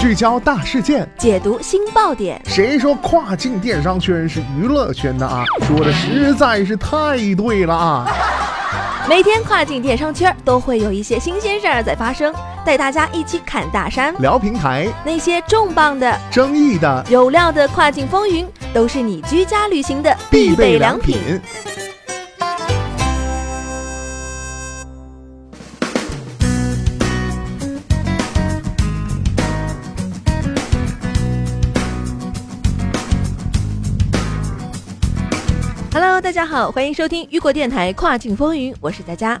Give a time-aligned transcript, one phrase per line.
[0.00, 2.40] 聚焦大事件，解读新爆点。
[2.46, 5.42] 谁说跨境电商圈是娱乐圈的啊？
[5.66, 8.06] 说的实在是太对了啊！
[9.10, 12.32] 每天跨境电商圈都会有一些新鲜事儿在发生，
[12.64, 21.18] 带大家一起侃大山，聊平台，那些重磅的、争议的、有料的跨境风云，都是你居家旅行的必备良品。
[36.00, 39.40] Hello，大家好，欢迎收听雨果电台跨境风云，我是佳佳。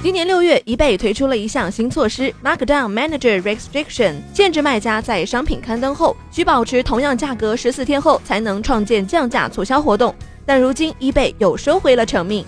[0.00, 10.14] 今年六月，易贝推出了一项新措施，Markdown Manager Restriction，限制卖家在商品刊登后需保持同样价格十四天后才能创建降价促销活动。
[10.46, 12.46] 但如今，易贝又收回了成命。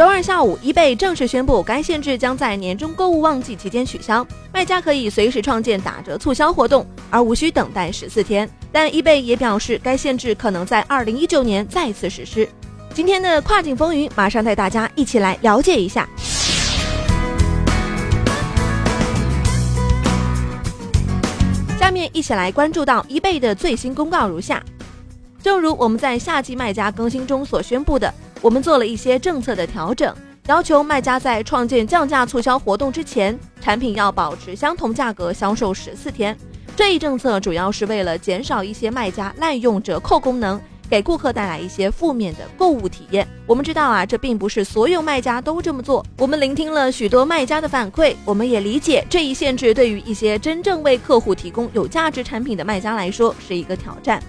[0.00, 8.48] 周二下午，易贝正式宣布，该限制将在年终购物旺季期间取消，卖家可以随时创建打折促销活动，而无需等待十四天。
[8.72, 12.48] 但易贝也表示，该限制可能在二零一九年再次实施。
[12.94, 16.08] 今天的跨境风云，马上带大家一起来了解一下。
[21.78, 24.62] 下面一起来关注到易贝的最新公告如下：
[25.42, 28.10] 正如我们在夏季卖家更新中所宣布的。
[28.42, 30.14] 我们做了一些政策的调整，
[30.46, 36.36] 要求卖家在创建降价促销活动之前，产品要保持相同价格销售十四天。
[36.74, 43.28] 这一政策主要是为了减少一些卖家滥用折扣功能，给顾客带来一些负面的购物体验。
[43.46, 46.02] 我们知道啊，这并不是所有卖家都这么做。
[46.16, 54.22] 我们聆听了许多卖家的反馈，我们也理解这一限制对于一些真正为客户提供有价值产品的卖家来说是一个挑战。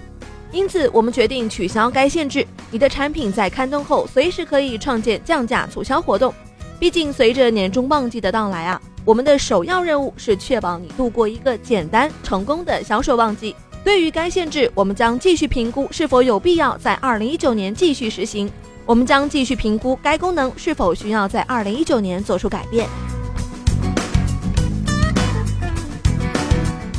[0.51, 2.45] 因此，我们决定取消该限制。
[2.69, 6.33] 你的产品在刊登后，随时可以创建降价促销活动。
[6.79, 13.55] 毕竟，随着年终旺季的到来啊，我们的首要任务是确保你度过一个简单成功的销售旺季。
[13.83, 18.51] 对于该限制，我们将继续评估是否有必要在二零一九年继续实行。
[18.85, 22.89] 我们将继续评估该功能是否需要在二零一九年做出改变。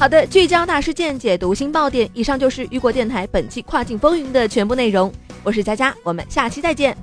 [0.03, 2.11] 好的，聚焦大事件，解读新爆点。
[2.13, 5.13] 以上就是雨果电台本期跨境风云的全部内容。
[5.45, 6.97] 我是佳佳，我们下期再见。